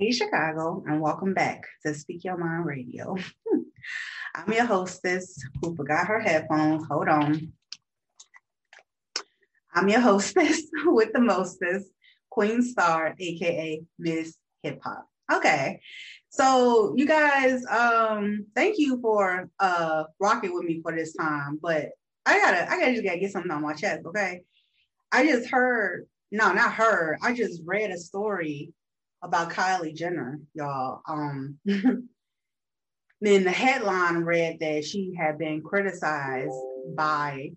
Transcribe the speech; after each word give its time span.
Hey, 0.00 0.12
Chicago, 0.12 0.84
and 0.86 1.00
welcome 1.00 1.34
back 1.34 1.66
to 1.84 1.92
Speak 1.92 2.22
Your 2.22 2.36
Mind 2.36 2.64
Radio. 2.64 3.16
I'm 4.36 4.52
your 4.52 4.64
hostess 4.64 5.42
who 5.60 5.74
forgot 5.74 6.06
her 6.06 6.20
headphones. 6.20 6.86
Hold 6.88 7.08
on. 7.08 7.52
I'm 9.74 9.88
your 9.88 9.98
hostess 9.98 10.62
with 10.84 11.12
the 11.12 11.20
mostest, 11.20 11.88
Queen 12.30 12.62
Star, 12.62 13.16
aka 13.18 13.82
Miss 13.98 14.36
Hip 14.62 14.78
Hop. 14.84 15.08
Okay. 15.32 15.80
So 16.28 16.94
you 16.96 17.04
guys, 17.04 17.66
um, 17.66 18.46
thank 18.54 18.78
you 18.78 19.00
for 19.00 19.50
uh 19.58 20.04
rocking 20.20 20.54
with 20.54 20.62
me 20.62 20.80
for 20.80 20.94
this 20.94 21.12
time. 21.16 21.58
But 21.60 21.88
I 22.24 22.38
gotta 22.38 22.70
I 22.70 22.78
gotta 22.78 22.92
just 22.92 23.04
gotta 23.04 23.18
get 23.18 23.32
something 23.32 23.50
on 23.50 23.62
my 23.62 23.74
chest, 23.74 24.06
okay? 24.06 24.42
I 25.10 25.26
just 25.26 25.50
heard, 25.50 26.06
no, 26.30 26.52
not 26.52 26.72
heard, 26.72 27.18
I 27.20 27.34
just 27.34 27.62
read 27.66 27.90
a 27.90 27.98
story 27.98 28.72
about 29.22 29.50
Kylie 29.50 29.94
Jenner, 29.94 30.40
y'all. 30.54 31.02
Um, 31.08 31.58
then 31.64 33.44
the 33.44 33.50
headline 33.50 34.18
read 34.18 34.60
that 34.60 34.84
she 34.84 35.14
had 35.18 35.38
been 35.38 35.62
criticized 35.62 36.54
by 36.94 37.50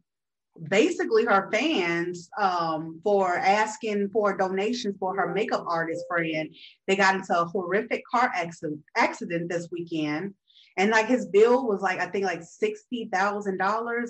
basically 0.70 1.26
her 1.26 1.50
fans 1.52 2.30
um, 2.40 3.00
for 3.04 3.36
asking 3.38 4.10
for 4.10 4.36
donations 4.36 4.96
for 5.00 5.16
her 5.16 5.34
makeup 5.34 5.66
artist 5.68 6.06
friend. 6.10 6.54
They 6.88 6.96
got 6.96 7.16
into 7.16 7.40
a 7.40 7.46
horrific 7.46 8.04
car 8.06 8.32
accident, 8.34 9.50
this 9.50 9.70
weekend. 9.72 10.34
And 10.78 10.92
like 10.92 11.08
his 11.08 11.28
bill 11.28 11.68
was 11.68 11.82
like, 11.82 12.00
I 12.00 12.08
think 12.08 12.26
like 12.26 12.42
$60,000. 12.42 14.10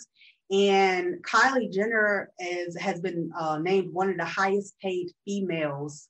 And 0.51 1.23
Kylie 1.23 1.71
Jenner 1.71 2.31
is, 2.39 2.77
has 2.77 2.99
been 2.99 3.31
uh, 3.37 3.57
named 3.59 3.93
one 3.93 4.09
of 4.09 4.17
the 4.17 4.25
highest 4.25 4.75
paid 4.79 5.07
females 5.25 6.09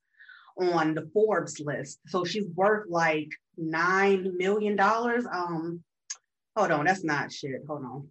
on 0.60 0.94
the 0.94 1.10
Forbes 1.14 1.60
list. 1.60 2.00
So 2.08 2.24
she's 2.24 2.48
worth 2.56 2.90
like 2.90 3.30
nine 3.58 4.38
million 4.38 4.76
dollars. 4.76 5.26
Um, 5.32 5.84
hold 6.56 6.72
on, 6.72 6.86
that's 6.86 7.04
not 7.04 7.32
shit. 7.32 7.62
Hold 7.68 7.84
on. 7.84 8.08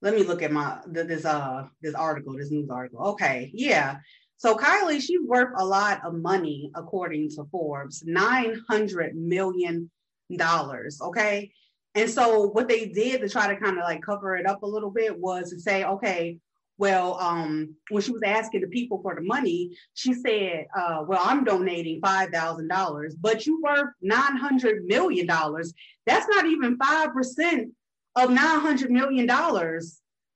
Let 0.00 0.14
me 0.14 0.22
look 0.22 0.42
at 0.42 0.52
my 0.52 0.78
this 0.86 1.24
uh 1.24 1.66
this 1.82 1.94
article, 1.94 2.34
this 2.36 2.50
news 2.50 2.70
article. 2.70 3.00
Okay, 3.08 3.50
yeah. 3.52 3.98
So 4.36 4.54
Kylie, 4.54 5.00
she's 5.00 5.20
worth 5.26 5.52
a 5.56 5.64
lot 5.64 6.04
of 6.04 6.14
money 6.14 6.70
according 6.76 7.30
to 7.30 7.44
Forbes, 7.50 8.04
nine 8.06 8.60
hundred 8.68 9.16
million 9.16 9.90
dollars. 10.36 11.00
Okay. 11.02 11.50
And 11.94 12.08
so 12.08 12.48
what 12.50 12.68
they 12.68 12.86
did 12.86 13.22
to 13.22 13.28
try 13.28 13.52
to 13.52 13.60
kind 13.60 13.78
of 13.78 13.84
like 13.84 14.02
cover 14.02 14.36
it 14.36 14.46
up 14.46 14.62
a 14.62 14.66
little 14.66 14.90
bit 14.90 15.18
was 15.18 15.50
to 15.50 15.58
say, 15.58 15.82
okay, 15.84 16.38
well, 16.78 17.18
um, 17.20 17.74
when 17.90 18.02
she 18.02 18.12
was 18.12 18.22
asking 18.24 18.60
the 18.60 18.68
people 18.68 19.00
for 19.02 19.16
the 19.16 19.20
money, 19.20 19.76
she 19.94 20.14
said, 20.14 20.66
uh, 20.76 21.04
well, 21.06 21.20
I'm 21.22 21.42
donating 21.42 22.00
$5,000, 22.00 23.10
but 23.20 23.46
you 23.46 23.60
worth 23.60 23.90
$900 24.02 24.84
million. 24.84 25.26
That's 25.26 26.28
not 26.28 26.46
even 26.46 26.78
5% 26.78 27.70
of 28.16 28.30
$900 28.30 28.90
million. 28.90 29.28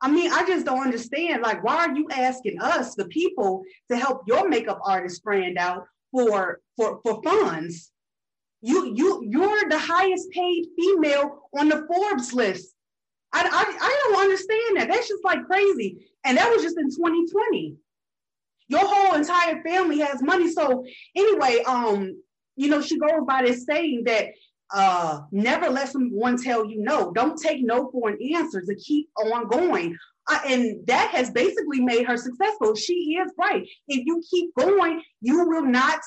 I 0.02 0.10
mean, 0.10 0.32
I 0.32 0.44
just 0.44 0.66
don't 0.66 0.82
understand. 0.82 1.42
Like, 1.42 1.62
why 1.62 1.86
are 1.86 1.94
you 1.94 2.08
asking 2.10 2.60
us, 2.60 2.97
the 2.97 3.04
people, 3.04 3.62
to 3.88 3.97
help 3.97 4.22
your 4.26 4.48
makeup 4.48 4.81
artist 4.84 5.22
brand 5.22 5.58
out 5.58 5.86
for 6.10 6.58
for 6.76 7.00
for 7.04 7.22
funds? 7.22 7.92
You 8.62 8.92
you 8.97 9.22
you're 9.31 9.69
the 9.69 9.78
highest 9.78 10.28
paid 10.32 10.66
female 10.76 11.48
on 11.56 11.69
the 11.69 11.86
Forbes 11.86 12.32
list. 12.32 12.75
I, 13.32 13.44
I, 13.44 13.78
I 13.81 14.00
don't 14.02 14.22
understand 14.22 14.76
that. 14.76 14.88
That's 14.88 15.08
just 15.08 15.25
like 15.25 15.47
crazy. 15.47 16.12
And 16.25 16.38
that 16.38 16.50
was 16.50 16.62
just 16.62 16.78
in 16.78 16.91
2020. 16.91 17.77
Your 18.69 18.81
whole 18.84 19.15
entire 19.15 19.62
family 19.62 19.99
has 20.00 20.22
money. 20.22 20.50
So 20.50 20.84
anyway, 21.16 21.62
um, 21.66 22.22
you 22.56 22.69
know, 22.69 22.81
she 22.81 22.99
goes 22.99 23.22
by 23.27 23.43
this 23.43 23.66
saying 23.66 24.05
that 24.06 24.28
uh 24.75 25.21
never 25.32 25.69
let 25.69 25.91
someone 25.91 26.43
tell 26.43 26.65
you 26.65 26.81
no. 26.81 27.12
Don't 27.12 27.38
take 27.38 27.62
no 27.62 27.91
for 27.91 28.09
an 28.09 28.19
answer 28.34 28.62
to 28.62 28.75
keep 28.77 29.11
on 29.16 29.49
going. 29.49 29.97
Uh, 30.31 30.38
and 30.47 30.87
that 30.87 31.11
has 31.11 31.31
basically 31.31 31.81
made 31.81 32.06
her 32.06 32.16
successful. 32.16 32.75
She 32.75 33.16
is 33.16 33.32
right. 33.38 33.66
If 33.88 34.06
you 34.06 34.22
keep 34.31 34.55
going, 34.55 35.03
you 35.21 35.47
will 35.49 35.66
not 35.66 36.00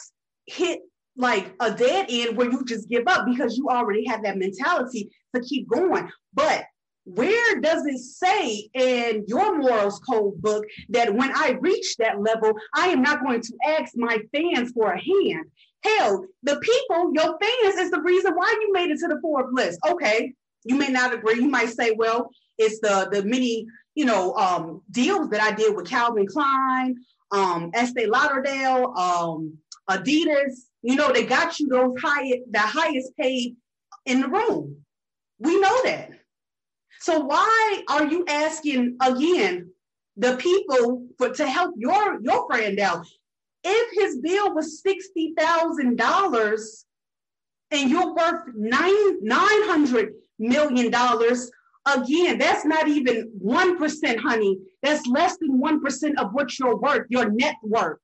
hit 0.47 0.79
like 1.17 1.53
a 1.59 1.71
dead 1.71 2.07
end 2.09 2.37
where 2.37 2.49
you 2.49 2.63
just 2.65 2.89
give 2.89 3.07
up 3.07 3.25
because 3.25 3.57
you 3.57 3.69
already 3.69 4.05
have 4.05 4.23
that 4.23 4.37
mentality 4.37 5.11
to 5.33 5.41
keep 5.41 5.67
going. 5.69 6.09
But 6.33 6.65
where 7.05 7.61
does 7.61 7.85
it 7.85 7.99
say 7.99 8.67
in 8.73 9.25
your 9.27 9.57
morals 9.57 9.99
code 9.99 10.41
book 10.41 10.65
that 10.89 11.13
when 11.13 11.31
I 11.33 11.57
reach 11.61 11.95
that 11.97 12.19
level, 12.19 12.53
I 12.73 12.87
am 12.87 13.03
not 13.03 13.23
going 13.23 13.41
to 13.41 13.53
ask 13.65 13.93
my 13.95 14.17
fans 14.33 14.71
for 14.71 14.91
a 14.91 14.99
hand? 14.99 15.45
Hell, 15.83 16.25
the 16.41 16.59
people, 16.59 17.11
your 17.13 17.37
fans, 17.39 17.75
is 17.75 17.91
the 17.91 18.01
reason 18.01 18.33
why 18.33 18.55
you 18.59 18.73
made 18.73 18.89
it 18.89 18.97
to 18.99 19.07
the 19.07 19.19
Forbes 19.21 19.53
list. 19.53 19.79
Okay, 19.87 20.33
you 20.63 20.75
may 20.75 20.89
not 20.89 21.13
agree. 21.13 21.35
You 21.35 21.47
might 21.47 21.69
say, 21.69 21.91
well, 21.91 22.29
it's 22.57 22.79
the 22.79 23.07
the 23.11 23.23
many 23.23 23.67
you 23.93 24.05
know 24.05 24.33
um, 24.33 24.81
deals 24.89 25.29
that 25.29 25.41
I 25.41 25.51
did 25.51 25.75
with 25.75 25.87
Calvin 25.87 26.25
Klein, 26.25 26.95
um, 27.31 27.69
Estee 27.75 28.07
Lauderdale, 28.07 28.93
um, 28.97 29.59
Adidas. 29.87 30.53
You 30.81 30.95
know, 30.95 31.13
they 31.13 31.25
got 31.25 31.59
you 31.59 31.67
those 31.67 31.93
high 32.01 32.39
the 32.49 32.59
highest 32.59 33.15
paid 33.15 33.55
in 34.07 34.21
the 34.21 34.27
room. 34.27 34.77
We 35.37 35.59
know 35.59 35.83
that. 35.83 36.09
So 37.05 37.19
why 37.19 37.83
are 37.87 38.07
you 38.07 38.25
asking 38.27 38.97
again 38.99 39.69
the 40.17 40.37
people 40.37 41.05
for 41.19 41.29
to 41.35 41.47
help 41.47 41.75
your 41.77 42.19
your 42.19 42.47
friend 42.47 42.79
out? 42.79 43.05
If 43.63 43.87
his 43.93 44.17
bill 44.21 44.55
was 44.55 44.81
sixty 44.81 45.35
thousand 45.37 45.97
dollars 45.97 46.83
and 47.69 47.91
you're 47.91 48.15
worth 48.15 48.45
nine 48.55 49.23
nine 49.23 49.63
hundred 49.69 50.15
million 50.39 50.89
dollars, 50.89 51.51
again, 51.85 52.39
that's 52.39 52.65
not 52.65 52.87
even 52.87 53.29
one 53.37 53.77
percent, 53.77 54.19
honey. 54.19 54.57
That's 54.81 55.05
less 55.05 55.37
than 55.37 55.59
one 55.59 55.81
percent 55.81 56.17
of 56.17 56.33
what 56.33 56.57
you're 56.57 56.75
worth, 56.75 57.05
your 57.09 57.29
net 57.29 57.57
worth. 57.61 57.99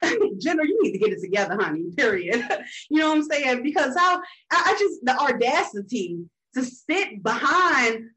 Jenner, 0.38 0.62
you 0.62 0.78
need 0.84 0.92
to 0.92 0.98
get 0.98 1.14
it 1.14 1.20
together, 1.20 1.58
honey. 1.60 1.86
Period. 1.96 2.46
you 2.90 3.00
know 3.00 3.08
what 3.08 3.16
I'm 3.16 3.24
saying? 3.24 3.64
Because 3.64 3.96
how 3.96 4.18
I, 4.52 4.62
I 4.66 4.76
just 4.78 5.04
the 5.04 5.18
audacity 5.18 6.28
to 6.54 6.64
sit 6.64 7.22
behind, 7.22 8.10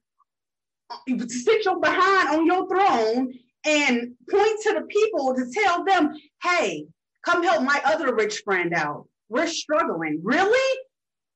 to 1.08 1.30
sit 1.30 1.66
your 1.66 1.80
behind 1.80 2.30
on 2.30 2.46
your 2.46 2.68
throne 2.68 3.34
and 3.66 4.14
point 4.30 4.62
to 4.64 4.74
the 4.74 4.86
people 4.90 5.36
to 5.36 5.46
tell 5.52 5.84
them, 5.84 6.14
hey, 6.44 6.86
come 7.26 7.44
help 7.44 7.64
my 7.64 7.82
other 7.86 8.14
rich 8.16 8.42
friend 8.46 8.74
out. 8.74 9.08
We're 9.30 9.48
struggling. 9.48 10.22
Really? 10.24 10.80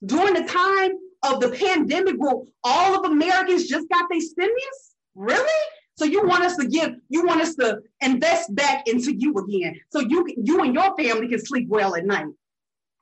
During 0.05 0.35
the 0.35 0.43
time 0.43 0.91
of 1.23 1.41
the 1.41 1.49
pandemic, 1.49 2.15
where 2.17 2.35
all 2.63 2.95
of 2.95 3.11
Americans 3.11 3.67
just 3.67 3.89
got 3.89 4.05
their 4.09 4.21
stimulus? 4.21 4.95
Really? 5.15 5.61
So 5.95 6.05
you 6.05 6.25
want 6.25 6.45
us 6.45 6.55
to 6.55 6.65
give, 6.65 6.95
you 7.09 7.25
want 7.25 7.41
us 7.41 7.55
to 7.55 7.79
invest 7.99 8.55
back 8.55 8.87
into 8.87 9.13
you 9.13 9.33
again, 9.33 9.77
so 9.91 9.99
you 9.99 10.25
you 10.37 10.63
and 10.63 10.73
your 10.73 10.95
family 10.95 11.27
can 11.27 11.45
sleep 11.45 11.67
well 11.67 11.93
at 11.93 12.05
night. 12.05 12.27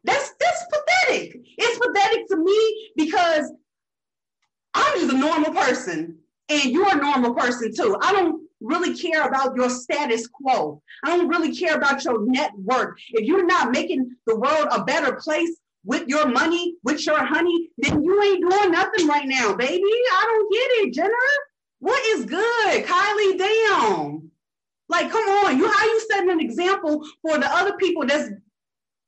That's 0.04 0.34
that's 0.40 0.66
pathetic. 0.72 1.40
It's 1.60 1.78
pathetic 1.78 2.28
to 2.30 2.38
me 2.38 2.92
because 2.96 3.52
normal 5.18 5.52
person, 5.52 6.18
and 6.50 6.72
you're 6.72 6.96
a 6.96 7.02
normal 7.02 7.34
person 7.34 7.74
too. 7.74 7.98
I 8.02 8.12
don't 8.14 8.48
really 8.62 8.98
care 8.98 9.28
about 9.28 9.56
your 9.56 9.70
status 9.70 10.28
quo. 10.28 10.82
I 11.04 11.16
don't 11.16 11.28
really 11.28 11.56
care 11.56 11.76
about 11.76 12.04
your 12.04 12.26
net 12.26 12.52
worth. 12.58 12.96
If 13.12 13.26
you're 13.26 13.46
not 13.46 13.72
making 13.72 14.16
the 14.26 14.36
world 14.36 14.68
a 14.72 14.84
better 14.84 15.14
place 15.14 15.58
with 15.86 16.08
your 16.08 16.28
money, 16.28 16.76
with 16.84 17.06
your 17.06 17.24
honey, 17.24 17.70
then 17.78 18.02
you 18.04 18.22
ain't 18.24 18.50
doing 18.50 18.72
nothing 18.72 19.08
right 19.08 19.28
now, 19.28 19.56
baby. 19.56 19.84
I 19.84 20.24
don't 20.26 20.52
get 20.52 20.88
it, 20.88 20.94
Jenner. 20.94 21.14
What 21.80 22.04
is 22.18 22.26
good? 22.26 22.86
Kylie, 22.86 23.38
damn. 23.38 24.32
Like, 24.90 25.12
come 25.12 25.30
on, 25.30 25.58
you 25.58 25.70
how 25.70 25.86
you 25.86 26.02
setting 26.10 26.32
an 26.32 26.40
example 26.40 27.06
for 27.22 27.38
the 27.38 27.48
other 27.54 27.74
people 27.74 28.06
that's 28.06 28.30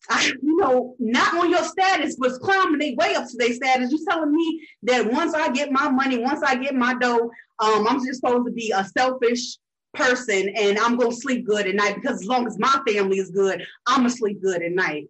I, 0.10 0.31
you 0.42 0.57
know, 0.57 0.96
not 1.00 1.36
on 1.38 1.50
your 1.50 1.63
status, 1.63 2.16
but 2.18 2.40
climbing 2.40 2.80
their 2.80 2.96
way 2.96 3.16
up 3.16 3.28
to 3.28 3.38
their 3.38 3.54
status. 3.54 3.92
You 3.92 4.06
telling 4.10 4.34
me 4.34 4.68
that 4.84 5.12
once 5.12 5.34
I 5.34 5.50
get 5.50 5.72
my 5.72 5.90
money, 5.90 6.18
once 6.18 6.42
I 6.44 6.56
get 6.56 6.75
my 6.75 6.94
dough, 6.96 7.30
um, 7.60 7.88
I'm 7.88 8.06
just 8.06 8.22
supposed 8.22 8.46
to 8.46 8.51
be 8.51 8.72
a 8.72 8.84
selfish 8.86 9.57
person 9.94 10.50
and 10.56 10.78
I'm 10.78 10.98
gonna 10.98 11.12
sleep 11.12 11.46
good 11.46 11.68
at 11.68 11.75
night 11.75 11.96
because 11.96 12.22
as 12.22 12.28
long 12.28 12.48
as 12.48 12.57
my 12.60 12.80
family 12.88 13.18
is 13.18 13.31
good, 13.31 13.66
I'm 13.88 14.00
gonna 14.00 14.10
sleep 14.10 14.42
good 14.42 14.62
at 14.62 14.72
night. 14.72 15.10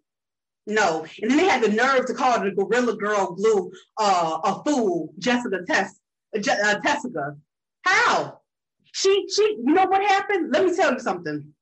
No. 0.66 1.06
And 1.22 1.30
then 1.30 1.38
they 1.38 1.48
had 1.48 1.64
the 1.64 1.70
nerve 1.70 2.06
to 2.06 2.14
call 2.14 2.40
the 2.40 2.52
Gorilla 2.52 2.96
Girl 2.96 3.36
blue 3.36 3.72
uh, 3.98 4.40
a 4.44 4.64
fool, 4.64 5.14
Jessica 5.18 5.62
Tess, 5.66 6.00
uh, 6.36 6.40
uh, 6.52 6.80
Tessica. 6.80 7.36
How? 7.84 8.40
She, 8.92 9.26
she, 9.34 9.58
you 9.66 9.74
know 9.74 9.86
what 9.86 10.02
happened? 10.10 10.52
Let 10.52 10.66
me 10.66 10.76
tell 10.76 10.94
you 10.94 11.00
something. 11.00 11.54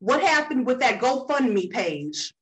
What 0.00 0.22
happened 0.22 0.66
with 0.66 0.80
that 0.80 1.00
GoFundMe 1.00 1.70
page? 1.70 2.32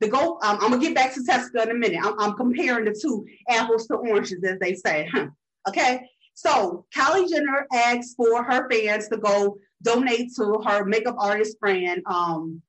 The 0.00 0.08
go, 0.08 0.38
um, 0.42 0.58
I'm 0.60 0.70
gonna 0.70 0.78
get 0.78 0.94
back 0.94 1.14
to 1.14 1.24
Tessica 1.24 1.62
in 1.62 1.70
a 1.70 1.74
minute. 1.74 2.00
I'm, 2.04 2.18
I'm, 2.20 2.34
comparing 2.34 2.84
the 2.84 2.98
two 3.00 3.26
apples 3.48 3.86
to 3.88 3.94
oranges, 3.94 4.44
as 4.44 4.58
they 4.60 4.74
say. 4.74 5.08
okay. 5.68 6.08
So 6.34 6.86
Kylie 6.94 7.28
Jenner 7.28 7.66
asked 7.74 8.14
for 8.16 8.44
her 8.44 8.70
fans 8.70 9.08
to 9.08 9.16
go 9.16 9.58
donate 9.82 10.32
to 10.36 10.62
her 10.64 10.84
makeup 10.84 11.16
artist 11.18 11.58
friend, 11.58 12.00
um, 12.06 12.62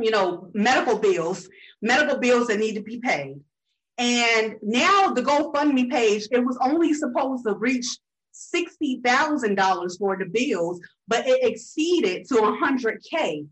you 0.00 0.10
know, 0.10 0.50
medical 0.54 0.98
bills, 0.98 1.48
medical 1.80 2.18
bills 2.18 2.48
that 2.48 2.58
need 2.58 2.74
to 2.74 2.82
be 2.82 2.98
paid. 2.98 3.36
And 3.98 4.56
now 4.60 5.12
the 5.12 5.22
GoFundMe 5.22 5.90
page, 5.90 6.26
it 6.30 6.44
was 6.44 6.58
only 6.60 6.92
supposed 6.94 7.44
to 7.46 7.54
reach 7.54 7.86
$60,000 8.54 9.98
for 9.98 10.16
the 10.18 10.26
bills, 10.26 10.80
but 11.08 11.26
it 11.26 11.42
exceeded 11.42 12.26
to 12.28 12.34
100K. 12.34 13.46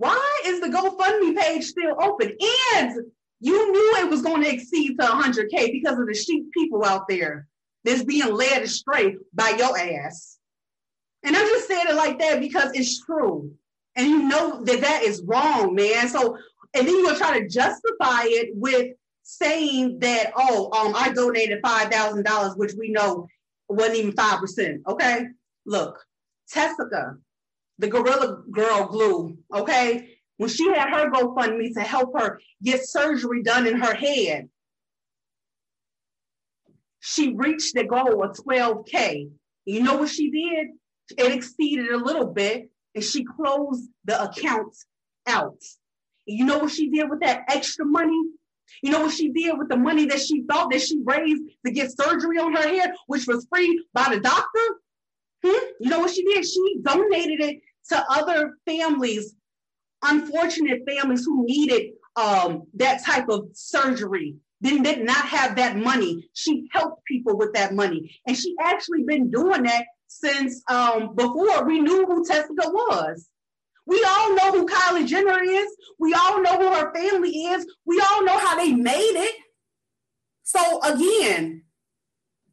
Why 0.00 0.42
is 0.46 0.62
the 0.62 0.68
GoFundMe 0.68 1.36
page 1.36 1.64
still 1.64 1.94
open? 2.02 2.34
And 2.74 2.94
you 3.38 3.70
knew 3.70 3.96
it 3.98 4.08
was 4.08 4.22
going 4.22 4.42
to 4.42 4.50
exceed 4.50 4.98
to 4.98 5.06
100K 5.06 5.72
because 5.72 5.98
of 5.98 6.06
the 6.06 6.14
sheep 6.14 6.50
people 6.52 6.86
out 6.86 7.06
there 7.06 7.46
that's 7.84 8.02
being 8.02 8.32
led 8.32 8.62
astray 8.62 9.18
by 9.34 9.50
your 9.58 9.78
ass. 9.78 10.38
And 11.22 11.36
I'm 11.36 11.46
just 11.46 11.68
saying 11.68 11.84
it 11.90 11.96
like 11.96 12.18
that 12.18 12.40
because 12.40 12.70
it's 12.72 13.04
true. 13.04 13.52
And 13.94 14.06
you 14.06 14.22
know 14.22 14.64
that 14.64 14.80
that 14.80 15.02
is 15.02 15.22
wrong, 15.26 15.74
man. 15.74 16.08
So, 16.08 16.38
and 16.72 16.88
then 16.88 16.94
you'll 16.94 17.16
try 17.16 17.38
to 17.38 17.46
justify 17.46 18.22
it 18.24 18.52
with 18.54 18.94
saying 19.22 19.98
that, 19.98 20.32
oh, 20.34 20.70
um, 20.72 20.94
I 20.96 21.10
donated 21.10 21.60
$5,000, 21.62 22.56
which 22.56 22.72
we 22.72 22.90
know 22.90 23.28
wasn't 23.68 23.98
even 23.98 24.12
5%. 24.12 24.78
Okay. 24.88 25.26
Look, 25.66 26.02
Tessica, 26.48 27.18
the 27.80 27.88
Gorilla 27.88 28.42
Girl 28.50 28.86
Glue, 28.86 29.38
okay, 29.54 30.16
when 30.36 30.50
she 30.50 30.68
had 30.68 30.90
her 30.90 31.10
GoFundMe 31.10 31.72
to 31.74 31.80
help 31.80 32.12
her 32.18 32.38
get 32.62 32.86
surgery 32.86 33.42
done 33.42 33.66
in 33.66 33.80
her 33.80 33.94
head, 33.94 34.48
she 37.00 37.32
reached 37.34 37.74
the 37.74 37.84
goal 37.84 38.22
of 38.22 38.36
12K. 38.36 39.30
You 39.64 39.82
know 39.82 39.96
what 39.96 40.10
she 40.10 40.30
did? 40.30 40.68
It 41.18 41.32
exceeded 41.32 41.90
a 41.90 41.96
little 41.96 42.26
bit 42.26 42.70
and 42.94 43.02
she 43.02 43.24
closed 43.24 43.88
the 44.04 44.22
account 44.22 44.76
out. 45.26 45.58
You 46.26 46.44
know 46.44 46.58
what 46.58 46.72
she 46.72 46.90
did 46.90 47.08
with 47.08 47.20
that 47.20 47.44
extra 47.48 47.86
money? 47.86 48.20
You 48.82 48.92
know 48.92 49.00
what 49.00 49.14
she 49.14 49.30
did 49.30 49.58
with 49.58 49.70
the 49.70 49.76
money 49.76 50.04
that 50.06 50.20
she 50.20 50.42
thought 50.42 50.70
that 50.70 50.82
she 50.82 51.00
raised 51.02 51.42
to 51.64 51.72
get 51.72 51.96
surgery 51.98 52.38
on 52.38 52.54
her 52.54 52.68
head, 52.68 52.92
which 53.06 53.26
was 53.26 53.46
free 53.50 53.84
by 53.94 54.14
the 54.14 54.20
doctor? 54.20 54.80
Hmm? 55.44 55.66
You 55.80 55.90
know 55.90 56.00
what 56.00 56.10
she 56.10 56.22
did? 56.24 56.44
She 56.44 56.78
donated 56.82 57.40
it 57.40 57.60
to 57.88 58.04
other 58.10 58.56
families 58.66 59.34
unfortunate 60.02 60.82
families 60.88 61.24
who 61.24 61.44
needed 61.44 61.92
um, 62.16 62.64
that 62.74 63.04
type 63.04 63.28
of 63.28 63.48
surgery 63.52 64.36
did, 64.62 64.82
did 64.82 65.04
not 65.04 65.26
have 65.26 65.56
that 65.56 65.76
money. 65.76 66.28
She 66.34 66.68
helped 66.72 67.04
people 67.04 67.36
with 67.36 67.52
that 67.54 67.74
money. 67.74 68.18
And 68.26 68.36
she 68.36 68.54
actually 68.60 69.04
been 69.04 69.30
doing 69.30 69.62
that 69.64 69.84
since 70.08 70.62
um, 70.68 71.14
before 71.14 71.64
we 71.64 71.80
knew 71.80 72.04
who 72.06 72.26
Tessica 72.26 72.68
was. 72.68 73.28
We 73.86 74.04
all 74.04 74.34
know 74.34 74.52
who 74.52 74.66
Kylie 74.66 75.06
Jenner 75.06 75.42
is. 75.42 75.76
We 75.98 76.14
all 76.14 76.42
know 76.42 76.58
who 76.58 76.74
her 76.74 76.94
family 76.94 77.30
is. 77.30 77.66
We 77.84 78.00
all 78.00 78.24
know 78.24 78.38
how 78.38 78.56
they 78.56 78.72
made 78.72 78.94
it. 79.16 79.34
So 80.42 80.80
again, 80.82 81.62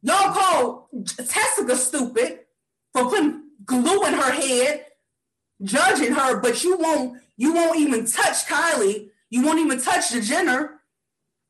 y'all 0.02 0.32
call 0.32 0.88
Tessica 1.04 1.76
stupid 1.76 2.40
for 2.92 3.04
putting 3.04 3.42
glue 3.64 4.04
in 4.06 4.14
her 4.14 4.32
head, 4.32 4.86
judging 5.62 6.12
her, 6.12 6.40
but 6.40 6.62
you 6.64 6.76
won't 6.76 7.20
you 7.36 7.54
won't 7.54 7.78
even 7.78 8.06
touch 8.06 8.46
Kylie. 8.46 9.10
You 9.30 9.44
won't 9.44 9.60
even 9.60 9.80
touch 9.80 10.10
the 10.10 10.20
Jenner 10.20 10.78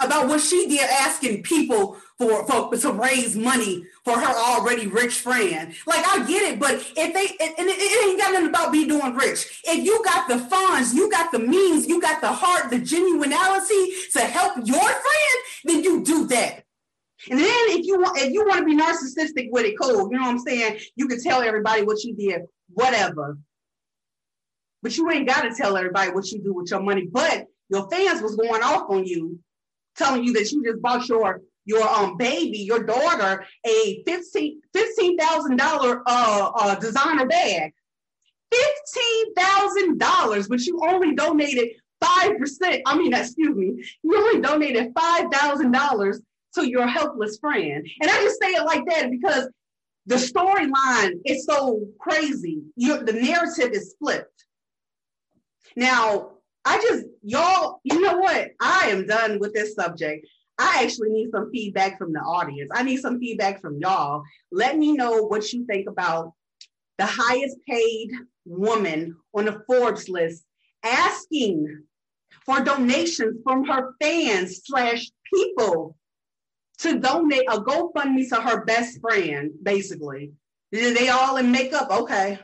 about 0.00 0.28
what 0.28 0.40
she 0.40 0.68
did 0.68 0.88
asking 0.88 1.42
people 1.42 1.96
for, 2.18 2.46
for 2.46 2.76
to 2.76 2.92
raise 2.92 3.36
money 3.36 3.84
for 4.04 4.18
her 4.18 4.34
already 4.36 4.86
rich 4.86 5.14
friend. 5.20 5.74
Like 5.86 6.04
I 6.06 6.24
get 6.26 6.42
it, 6.42 6.60
but 6.60 6.74
if 6.74 6.94
they 6.94 7.44
and 7.44 7.68
it, 7.68 7.76
it 7.78 8.08
ain't 8.08 8.20
got 8.20 8.32
nothing 8.32 8.48
about 8.48 8.72
be 8.72 8.86
doing 8.86 9.14
rich. 9.14 9.60
If 9.64 9.84
you 9.84 10.02
got 10.04 10.28
the 10.28 10.38
funds, 10.38 10.94
you 10.94 11.10
got 11.10 11.32
the 11.32 11.38
means, 11.38 11.86
you 11.86 12.00
got 12.00 12.20
the 12.20 12.32
heart, 12.32 12.70
the 12.70 12.80
genuinity 12.80 14.12
to 14.12 14.20
help 14.20 14.56
your 14.64 14.78
friend, 14.78 15.38
then 15.64 15.82
you 15.82 16.04
do 16.04 16.26
that. 16.28 16.64
And 17.30 17.38
then 17.38 17.48
if 17.48 17.86
you 17.86 17.98
want 17.98 18.18
if 18.18 18.32
you 18.32 18.46
want 18.46 18.60
to 18.60 18.64
be 18.64 18.76
narcissistic 18.76 19.50
with 19.50 19.64
it, 19.64 19.74
cool. 19.80 20.08
You 20.10 20.18
know 20.18 20.24
what 20.24 20.30
I'm 20.30 20.38
saying? 20.38 20.78
You 20.94 21.08
can 21.08 21.22
tell 21.22 21.42
everybody 21.42 21.82
what 21.82 22.02
you 22.04 22.14
did, 22.14 22.42
whatever. 22.68 23.36
But 24.82 24.96
you 24.96 25.10
ain't 25.10 25.28
got 25.28 25.42
to 25.42 25.54
tell 25.54 25.76
everybody 25.76 26.10
what 26.10 26.30
you 26.30 26.40
do 26.40 26.54
with 26.54 26.70
your 26.70 26.80
money. 26.80 27.06
But 27.10 27.46
your 27.68 27.88
fans 27.90 28.22
was 28.22 28.36
going 28.36 28.62
off 28.62 28.88
on 28.90 29.04
you, 29.04 29.38
telling 29.96 30.24
you 30.24 30.32
that 30.34 30.50
you 30.52 30.64
just 30.64 30.82
bought 30.82 31.08
your 31.08 31.42
your 31.64 31.86
um 31.86 32.16
baby, 32.16 32.58
your 32.58 32.84
daughter, 32.84 33.44
a 33.66 34.02
fifteen 34.06 34.60
fifteen 34.72 35.18
thousand 35.18 35.56
dollar 35.56 36.02
uh, 36.06 36.50
uh 36.54 36.74
designer 36.76 37.26
bag. 37.26 37.72
Fifteen 38.50 39.34
thousand 39.34 39.98
dollars, 39.98 40.48
but 40.48 40.60
you 40.60 40.80
only 40.82 41.14
donated 41.14 41.68
five 42.00 42.38
percent. 42.38 42.82
I 42.86 42.96
mean, 42.96 43.12
excuse 43.12 43.54
me, 43.54 43.84
you 44.02 44.16
only 44.16 44.40
donated 44.40 44.92
five 44.98 45.30
thousand 45.30 45.72
dollars 45.72 46.20
to 46.54 46.68
your 46.68 46.86
helpless 46.86 47.38
friend. 47.38 47.86
And 48.00 48.10
I 48.10 48.22
just 48.22 48.40
say 48.40 48.52
it 48.52 48.64
like 48.64 48.86
that 48.86 49.10
because 49.10 49.48
the 50.06 50.14
storyline 50.14 51.20
is 51.26 51.44
so 51.44 51.86
crazy. 51.98 52.62
You, 52.76 53.04
the 53.04 53.12
narrative 53.12 53.72
is 53.72 53.94
flipped. 53.98 54.37
Now, 55.76 56.30
I 56.64 56.78
just, 56.82 57.06
y'all, 57.22 57.80
you 57.84 58.00
know 58.00 58.18
what? 58.18 58.50
I 58.60 58.88
am 58.88 59.06
done 59.06 59.38
with 59.38 59.54
this 59.54 59.74
subject. 59.74 60.26
I 60.58 60.82
actually 60.82 61.10
need 61.10 61.30
some 61.30 61.50
feedback 61.50 61.98
from 61.98 62.12
the 62.12 62.20
audience. 62.20 62.70
I 62.74 62.82
need 62.82 63.00
some 63.00 63.20
feedback 63.20 63.60
from 63.60 63.78
y'all. 63.78 64.24
Let 64.50 64.76
me 64.76 64.92
know 64.92 65.22
what 65.22 65.52
you 65.52 65.64
think 65.66 65.88
about 65.88 66.32
the 66.98 67.06
highest 67.06 67.56
paid 67.66 68.10
woman 68.44 69.16
on 69.34 69.44
the 69.44 69.62
Forbes 69.66 70.08
list 70.08 70.44
asking 70.84 71.84
for 72.44 72.60
donations 72.60 73.40
from 73.44 73.64
her 73.66 73.94
fans 74.00 74.62
slash 74.64 75.10
people 75.32 75.96
to 76.78 76.98
donate 76.98 77.46
a 77.48 77.60
GoFundMe 77.60 78.28
to 78.30 78.36
her 78.36 78.64
best 78.64 79.00
friend, 79.00 79.52
basically. 79.62 80.32
They 80.72 81.08
all 81.08 81.36
in 81.36 81.50
makeup. 81.50 81.90
Okay, 81.90 82.38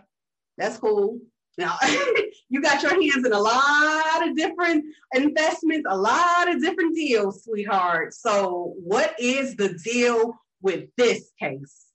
that's 0.57 0.79
cool. 0.79 1.19
Now, 1.57 1.77
you 2.49 2.61
got 2.61 2.83
your 2.83 2.93
hands 2.93 3.25
in 3.25 3.33
a 3.33 3.39
lot 3.39 4.29
of 4.29 4.37
different 4.37 4.85
investments, 5.15 5.87
a 5.89 5.97
lot 5.97 6.49
of 6.49 6.61
different 6.61 6.95
deals, 6.95 7.45
sweetheart. 7.45 8.15
So, 8.15 8.75
what 8.83 9.15
is 9.19 9.57
the 9.57 9.75
deal 9.85 10.35
with 10.63 10.89
this 10.97 11.31
case? 11.39 11.87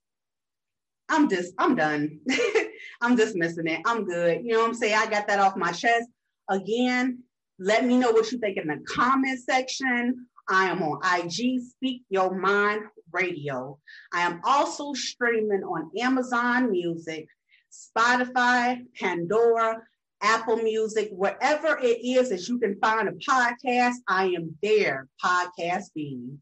I'm 1.10 1.28
just, 1.28 1.54
I'm 1.58 1.75
done. 1.75 2.20
I'm 3.01 3.16
dismissing 3.16 3.68
it. 3.68 3.82
I'm 3.86 4.06
good. 4.06 4.42
You 4.44 4.54
know 4.54 4.60
what 4.60 4.68
I'm 4.70 4.74
saying? 4.75 4.96
I 4.96 5.08
got 5.08 5.28
that 5.28 5.39
off 5.39 5.56
my 5.56 5.72
chest. 5.72 6.08
Again, 6.50 7.24
let 7.58 7.86
me 7.86 7.98
know 7.98 8.12
what 8.12 8.32
you 8.32 8.38
think 8.38 8.58
in 8.58 8.68
the 8.68 8.80
comment 8.88 9.39
section. 9.39 10.28
I 10.48 10.66
am 10.66 10.82
on 10.82 11.00
IG 11.04 11.62
Speak 11.62 12.04
Your 12.10 12.36
Mind 12.36 12.84
Radio. 13.12 13.80
I 14.13 14.22
am 14.22 14.42
also 14.44 14.94
streaming 14.94 15.63
on 15.63 15.92
Amazon 16.00 16.72
Music, 16.72 17.28
Spotify, 17.72 18.86
Pandora, 19.00 19.82
Apple 20.22 20.58
Music, 20.58 21.10
wherever 21.12 21.78
it 21.82 22.04
is 22.04 22.30
that 22.30 22.48
you 22.48 22.60
can 22.60 22.78
find 22.80 23.08
a 23.08 23.14
podcast, 23.14 23.96
I 24.08 24.26
am 24.28 24.58
there 24.62 25.08
podcasting. 25.24 26.38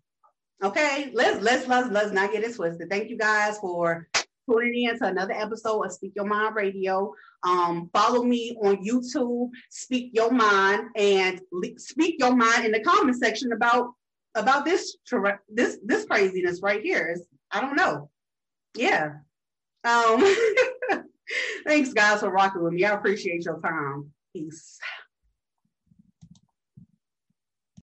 Okay, 0.63 1.11
let's 1.13 1.41
let's 1.43 1.67
let's 1.67 1.89
let's 1.91 2.11
not 2.11 2.31
get 2.31 2.43
it 2.43 2.55
twisted. 2.55 2.89
Thank 2.89 3.09
you 3.09 3.17
guys 3.17 3.59
for 3.59 4.07
tuning 4.49 4.85
in 4.85 4.97
to 4.97 5.05
another 5.05 5.33
episode 5.33 5.83
of 5.83 5.91
Speak 5.91 6.13
Your 6.15 6.25
Mind 6.25 6.55
Radio. 6.55 7.13
Um, 7.43 7.89
follow 7.93 8.23
me 8.23 8.57
on 8.63 8.83
YouTube, 8.83 9.49
Speak 9.69 10.11
Your 10.13 10.31
Mind, 10.31 10.89
and 10.95 11.39
le- 11.51 11.77
speak 11.77 12.15
your 12.19 12.35
mind 12.35 12.65
in 12.65 12.71
the 12.71 12.79
comment 12.79 13.17
section 13.17 13.51
about 13.51 13.93
about 14.33 14.65
this 14.65 14.97
this 15.49 15.77
this 15.83 16.05
craziness 16.05 16.61
right 16.61 16.81
here. 16.81 17.15
It's, 17.15 17.27
I 17.51 17.61
don't 17.61 17.75
know. 17.75 18.09
Yeah. 18.75 19.13
Um, 19.83 20.23
thanks 21.67 21.93
guys 21.93 22.21
for 22.21 22.31
rocking 22.31 22.63
with 22.63 22.73
me. 22.73 22.85
I 22.85 22.93
appreciate 22.93 23.43
your 23.43 23.59
time. 23.59 24.11
Peace. 24.33 24.79